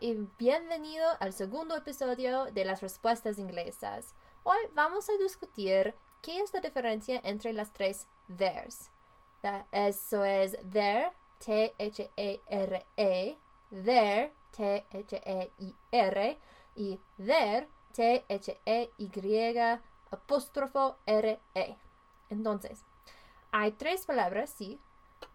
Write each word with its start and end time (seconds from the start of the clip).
y 0.00 0.14
bienvenido 0.38 1.06
al 1.20 1.32
segundo 1.32 1.76
episodio 1.76 2.46
de 2.46 2.64
las 2.64 2.80
respuestas 2.80 3.38
inglesas. 3.38 4.14
Hoy 4.42 4.58
vamos 4.74 5.08
a 5.08 5.16
discutir 5.22 5.94
qué 6.20 6.40
es 6.40 6.52
la 6.52 6.60
diferencia 6.60 7.20
entre 7.24 7.52
las 7.52 7.72
tres 7.72 8.06
there's. 8.36 8.90
Eso 9.70 10.24
es 10.24 10.56
there, 10.70 11.12
T-H-E-R-E, 11.44 13.38
there, 13.70 14.32
T-H-E-I-R, 14.56 16.38
y 16.76 17.00
there, 17.18 17.68
T-H-E-Y, 17.92 19.80
apóstrofo 20.10 20.98
R-E. 21.06 21.76
Entonces, 22.30 22.84
hay 23.50 23.72
tres 23.72 24.06
palabras, 24.06 24.50
sí, 24.50 24.80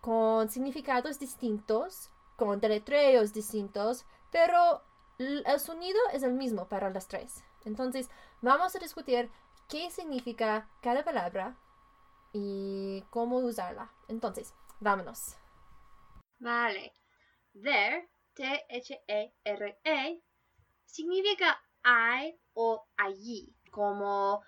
con 0.00 0.48
significados 0.48 1.18
distintos, 1.18 2.10
con 2.36 2.60
deletreos 2.60 3.32
distintos, 3.32 4.04
pero 4.30 4.82
el 5.18 5.60
sonido 5.60 5.98
es 6.12 6.22
el 6.22 6.34
mismo 6.34 6.68
para 6.68 6.90
las 6.90 7.08
tres. 7.08 7.42
Entonces, 7.64 8.08
vamos 8.42 8.76
a 8.76 8.78
discutir 8.78 9.30
qué 9.68 9.90
significa 9.90 10.68
cada 10.82 11.04
palabra 11.04 11.56
y 12.32 13.02
cómo 13.10 13.38
usarla. 13.38 13.90
Entonces, 14.08 14.54
vámonos. 14.80 15.36
Vale. 16.38 16.92
There, 17.54 18.10
T-H-E-R-E, 18.34 20.22
significa 20.84 21.58
hay 21.82 22.38
o 22.52 22.86
allí, 22.98 23.54
como 23.70 24.42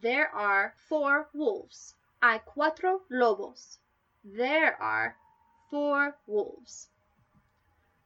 there 0.00 0.28
are 0.32 0.72
four 0.88 1.30
wolves. 1.32 1.94
Hay 2.20 2.40
cuatro 2.40 3.04
lobos. 3.08 3.80
There 4.24 4.76
are 4.80 5.14
four 5.70 6.18
wolves. 6.26 6.90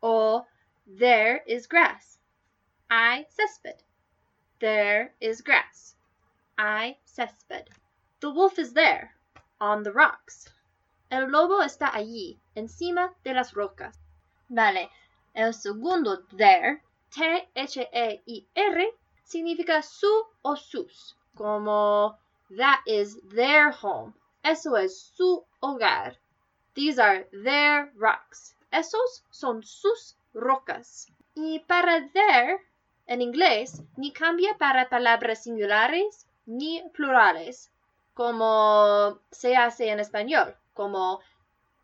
O 0.03 0.45
there 0.87 1.45
is 1.47 1.69
grass. 1.69 2.19
Hay 2.91 3.27
césped. 3.31 3.83
There 4.59 5.15
is 5.21 5.41
grass. 5.41 5.95
Hay 6.59 6.99
césped. 7.07 7.69
The 8.21 8.31
wolf 8.31 8.59
is 8.59 8.73
there, 8.73 9.15
on 9.61 9.83
the 9.83 9.93
rocks. 9.93 10.49
El 11.11 11.29
lobo 11.29 11.61
está 11.63 11.93
allí, 11.93 12.41
encima 12.57 13.15
de 13.23 13.35
las 13.35 13.55
rocas. 13.55 13.99
Vale, 14.49 14.91
el 15.35 15.53
segundo 15.53 16.25
there, 16.33 16.83
T-H-E-I-R, 17.11 18.87
significa 19.25 19.83
su 19.83 20.27
o 20.45 20.55
sus, 20.55 21.15
como 21.37 22.19
that 22.51 22.83
is 22.87 23.19
their 23.35 23.71
home. 23.71 24.15
Eso 24.45 24.75
es 24.75 25.01
su 25.17 25.45
hogar. 25.63 26.17
These 26.75 26.99
are 26.99 27.25
their 27.33 27.93
rocks. 27.97 28.55
Esos 28.73 29.25
son 29.31 29.63
sus 29.63 30.17
rocas. 30.35 31.07
Y 31.35 31.61
para 31.61 32.09
there, 32.09 32.59
en 33.07 33.21
inglés, 33.23 33.83
ni 33.97 34.13
cambia 34.13 34.57
para 34.59 34.89
palabras 34.89 35.43
singulares 35.43 36.27
ni 36.47 36.83
plurales, 36.95 37.71
como 38.15 39.21
se 39.31 39.57
hace 39.57 39.91
en 39.91 40.01
español, 40.01 40.57
como 40.75 41.21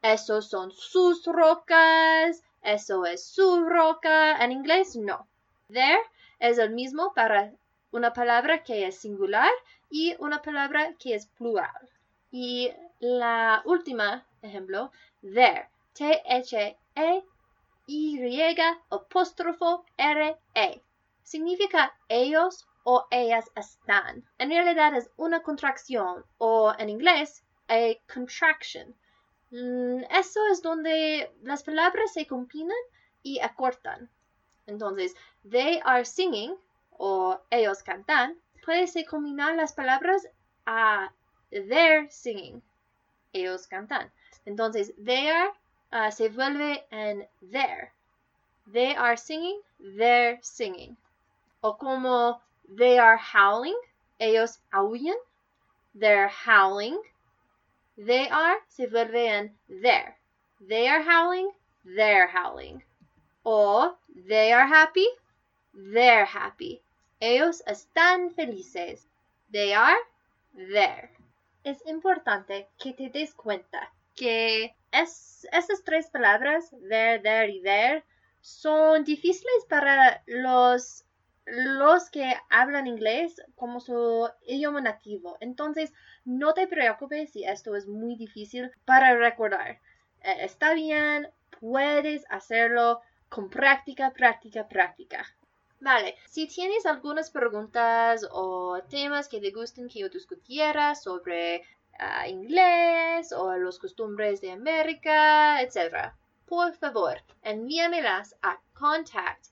esos 0.03 0.49
son 0.49 0.73
sus 0.73 1.25
rocas, 1.27 2.43
eso 2.63 3.05
es 3.05 3.25
su 3.25 3.65
roca. 3.65 4.43
En 4.43 4.53
inglés, 4.53 4.97
no. 4.97 5.27
There 5.69 6.01
es 6.39 6.59
el 6.59 6.71
mismo 6.71 7.13
para 7.15 7.53
una 7.91 8.13
palabra 8.13 8.63
que 8.63 8.87
es 8.87 8.97
singular 8.97 9.51
y 9.91 10.17
una 10.19 10.43
palabra 10.43 10.95
que 10.99 11.15
es 11.15 11.27
plural. 11.27 11.89
Y 12.31 12.73
la 13.01 13.63
última 13.65 14.25
ejemplo, 14.43 14.91
there, 15.23 15.69
T-H-E 15.99 17.25
y 17.89 18.55
apóstrofo 18.91 19.85
R-E. 19.97 20.83
Significa 21.25 21.93
ellos 22.09 22.69
o 22.85 23.09
ellas 23.11 23.51
están. 23.57 24.25
En 24.39 24.51
realidad 24.51 24.95
es 24.95 25.11
una 25.17 25.43
contracción 25.43 26.25
o 26.39 26.73
en 26.79 26.89
inglés 26.89 27.43
a 27.69 27.97
contraction. 28.13 28.95
Mm, 29.51 30.05
eso 30.11 30.41
es 30.53 30.63
donde 30.63 31.33
las 31.43 31.65
palabras 31.65 32.13
se 32.13 32.29
combinan 32.29 32.79
y 33.25 33.41
acortan. 33.41 34.09
Entonces, 34.67 35.17
they 35.51 35.81
are 35.85 36.05
singing 36.05 36.55
o 36.93 37.41
ellos 37.51 37.83
cantan. 37.83 38.39
Puede 38.65 39.05
combinar 39.05 39.57
las 39.57 39.73
palabras 39.73 40.29
a 40.65 41.13
they're 41.51 42.09
singing. 42.09 42.63
Ellos 43.33 43.67
cantan. 43.67 44.13
Entonces, 44.45 44.95
they 45.05 45.29
are 45.29 45.53
uh, 45.93 46.11
se 46.11 46.29
vuelve 46.29 46.83
en 46.91 47.27
there. 47.43 47.93
They 48.73 48.95
are 48.95 49.17
singing, 49.17 49.61
they're 49.97 50.39
singing. 50.43 50.97
O 51.63 51.73
como 51.73 52.41
they 52.69 52.99
are 52.99 53.17
howling, 53.17 53.79
ellos 54.21 54.59
aullan, 54.73 55.17
they're 55.95 56.29
howling. 56.29 57.01
They 57.97 58.29
are 58.29 58.57
se 58.69 58.87
vuelve 58.87 59.27
en 59.27 59.51
there. 59.69 60.17
They 60.61 60.89
are 60.89 61.03
howling, 61.03 61.51
they're 61.85 62.29
howling. 62.29 62.83
O 63.45 63.97
they 64.29 64.53
are 64.53 64.67
happy, 64.67 65.09
they're 65.75 66.27
happy. 66.27 66.83
Ellos 67.21 67.63
están 67.67 68.33
felices. 68.35 69.07
They 69.51 69.75
are 69.75 69.99
there. 70.55 71.11
Es 71.65 71.83
importante 71.87 72.69
que 72.79 72.93
te 72.93 73.09
des 73.09 73.35
cuenta 73.35 73.91
que 74.15 74.75
es, 74.93 75.47
esas 75.53 75.85
tres 75.85 76.09
palabras, 76.11 76.71
there, 76.89 77.21
there 77.21 77.51
y 77.51 77.63
there, 77.63 78.05
son 78.41 79.05
difíciles 79.05 79.65
para 79.69 80.23
los, 80.27 81.05
los 81.47 82.11
que 82.11 82.35
hablan 82.51 82.87
inglés 82.87 83.43
como 83.55 83.81
su 83.81 84.29
idioma 84.47 84.81
nativo. 84.81 85.37
Entonces, 85.41 85.93
no 86.25 86.55
te 86.55 86.67
preocupes 86.67 87.33
si 87.33 87.45
esto 87.45 87.77
es 87.77 87.87
muy 87.87 88.17
difícil 88.17 88.71
para 88.85 89.17
recordar. 89.17 89.81
Eh, 90.23 90.37
está 90.41 90.75
bien, 90.75 91.29
puedes 91.61 92.25
hacerlo 92.31 93.01
con 93.29 93.51
práctica, 93.51 94.13
práctica, 94.13 94.69
práctica. 94.69 95.27
Vale, 95.81 96.17
si 96.29 96.49
tienes 96.49 96.87
algunas 96.87 97.31
preguntas 97.31 98.27
o 98.33 98.81
temas 98.91 99.29
que 99.29 99.41
te 99.41 99.53
gusten 99.53 99.89
que 99.89 100.01
yo 100.01 100.09
discutiera 100.09 100.97
sobre 100.97 101.63
inglés 102.29 103.33
o 103.33 103.57
los 103.57 103.79
costumbres 103.79 104.41
de 104.41 104.51
América, 104.53 105.61
etc. 105.63 106.13
Por 106.47 106.73
favor, 106.75 107.21
envíamelas 107.43 108.35
a 108.43 108.59
contact 108.75 109.49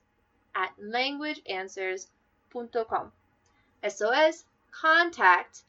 at 0.53 0.71
languageanswers.com. 0.77 3.11
Eso 3.81 4.11
es 4.11 4.45
contact 4.71 5.63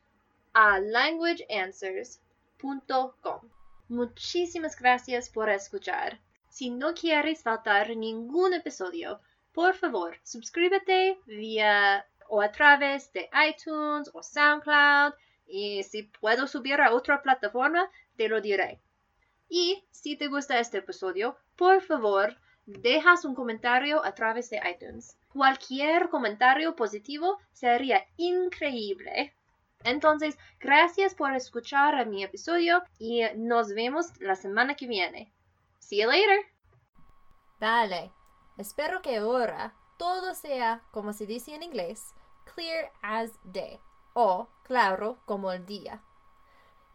a 0.55 0.81
languageanswers.com. 0.81 3.41
Muchísimas 3.89 4.77
gracias 4.77 5.29
por 5.29 5.49
escuchar. 5.49 6.21
Si 6.49 6.71
no 6.71 6.95
quieres 6.95 7.43
faltar 7.43 7.97
ningún 7.97 8.55
episodio, 8.55 9.21
por 9.53 9.75
favor, 9.75 10.17
suscríbete 10.23 11.19
vía 11.27 12.07
o 12.29 12.41
a 12.41 12.53
través 12.53 13.13
de 13.13 13.29
iTunes 13.49 14.09
o 14.13 14.23
SoundCloud 14.23 15.15
y 15.49 15.83
si 15.83 16.05
puedo 16.05 16.47
subir 16.47 16.81
a 16.81 16.93
otra 16.93 17.23
plataforma, 17.23 17.91
te 18.17 18.29
lo 18.29 18.41
diré. 18.41 18.81
Y 19.49 19.85
si 19.91 20.17
te 20.17 20.29
gusta 20.29 20.61
este 20.61 20.79
episodio, 20.79 21.37
por 21.57 21.81
favor, 21.81 22.37
dejas 22.67 23.25
un 23.25 23.35
comentario 23.35 24.05
a 24.05 24.15
través 24.15 24.51
de 24.51 24.61
iTunes. 24.71 25.17
Cualquier 25.33 26.11
comentario 26.11 26.77
positivo 26.77 27.39
sería 27.53 28.05
increíble. 28.17 29.35
Entonces, 29.85 30.37
gracias 30.61 31.15
por 31.15 31.35
escuchar 31.35 32.05
mi 32.07 32.25
episodio 32.25 32.83
y 32.99 33.23
nos 33.37 33.75
vemos 33.75 34.07
la 34.21 34.35
semana 34.35 34.75
que 34.75 34.87
viene. 34.87 35.33
See 35.79 36.03
you 36.03 36.09
later. 36.09 36.41
Vale. 37.59 38.13
Espero 38.59 39.01
que 39.01 39.17
ahora 39.17 39.75
todo 39.99 40.35
sea, 40.35 40.83
como 40.91 41.13
se 41.13 41.27
dice 41.27 41.55
en 41.55 41.63
inglés, 41.63 42.03
clear 42.45 42.91
as 43.03 43.31
day 43.45 43.81
o 44.21 44.49
claro 44.65 45.17
como 45.27 45.53
el 45.53 45.65
día. 45.65 46.03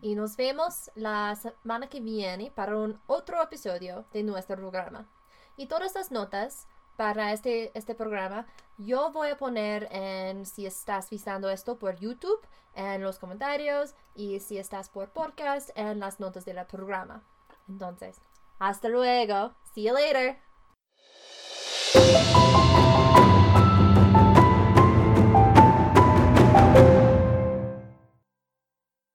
Y 0.01 0.15
nos 0.15 0.35
vemos 0.35 0.91
la 0.93 1.33
semana 1.37 1.87
que 1.87 2.01
viene 2.01 2.51
para 2.51 2.75
un 2.75 2.99
otro 3.07 3.41
episodio 3.41 4.03
de 4.11 4.23
nuestro 4.23 4.57
programa. 4.57 5.07
Y 5.55 5.67
todas 5.67 5.95
las 5.95 6.11
notas 6.11 6.67
para 6.97 7.31
este, 7.31 7.71
este 7.77 7.95
programa 7.95 8.45
yo 8.77 9.13
voy 9.13 9.29
a 9.29 9.37
poner 9.37 9.87
en 9.89 10.45
si 10.45 10.65
estás 10.65 11.09
visitando 11.09 11.49
esto 11.49 11.79
por 11.79 11.95
YouTube 11.95 12.45
en 12.75 13.01
los 13.01 13.19
comentarios 13.19 13.95
y 14.15 14.41
si 14.41 14.57
estás 14.57 14.89
por 14.89 15.11
podcast 15.11 15.69
en 15.75 16.01
las 16.01 16.19
notas 16.19 16.43
del 16.43 16.65
programa. 16.65 17.23
Entonces, 17.69 18.19
hasta 18.59 18.89
luego. 18.89 19.53
See 19.73 19.83
you 19.83 19.93
later. 19.93 20.37